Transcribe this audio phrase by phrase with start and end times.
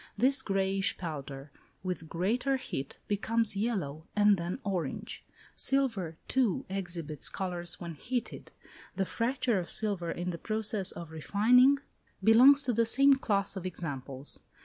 [0.17, 1.51] This greyish powder,
[1.83, 5.23] with greater heat, becomes yellow, and then orange.
[5.55, 8.51] Silver, too, exhibits colours when heated;
[8.95, 11.77] the fracture of silver in the process of refining
[12.23, 14.39] belongs to the same class of examples.